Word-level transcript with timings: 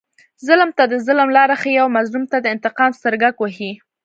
ظلم 0.47 0.69
ته 0.77 0.83
د 0.91 0.93
ظلم 1.07 1.27
لاره 1.37 1.55
ښیي 1.61 1.77
او 1.83 1.87
مظلوم 1.97 2.25
ته 2.31 2.37
د 2.41 2.47
انتقام 2.55 2.91
سترګک 2.99 3.35
وهي. 3.39 3.71